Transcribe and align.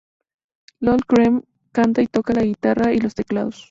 Lol 0.79 1.05
Creme 1.05 1.43
canta 1.71 2.01
y 2.01 2.07
toca 2.07 2.33
la 2.33 2.41
guitarra 2.41 2.91
y 2.91 2.97
los 2.99 3.13
teclados. 3.13 3.59